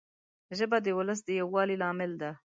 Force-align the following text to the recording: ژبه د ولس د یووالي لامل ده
ژبه 0.57 0.77
د 0.81 0.87
ولس 0.97 1.19
د 1.23 1.29
یووالي 1.39 1.75
لامل 1.81 2.11
ده 2.21 2.31